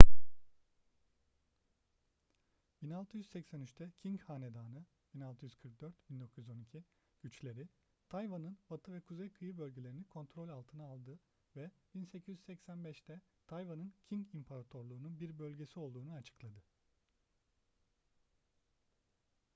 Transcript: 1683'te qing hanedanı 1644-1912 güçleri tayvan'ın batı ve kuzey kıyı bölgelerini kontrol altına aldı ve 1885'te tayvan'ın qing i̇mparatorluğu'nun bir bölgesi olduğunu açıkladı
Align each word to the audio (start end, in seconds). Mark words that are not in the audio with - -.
1683'te 2.83 3.89
qing 3.97 4.17
hanedanı 4.21 4.85
1644-1912 5.17 6.83
güçleri 7.23 7.67
tayvan'ın 8.09 8.57
batı 8.69 8.93
ve 8.93 9.01
kuzey 9.01 9.29
kıyı 9.29 9.57
bölgelerini 9.57 10.03
kontrol 10.03 10.49
altına 10.49 10.83
aldı 10.83 11.19
ve 11.55 11.71
1885'te 11.95 13.21
tayvan'ın 13.47 13.93
qing 14.09 14.27
i̇mparatorluğu'nun 14.35 15.19
bir 15.19 15.39
bölgesi 15.39 15.79
olduğunu 15.79 16.13
açıkladı 16.13 16.61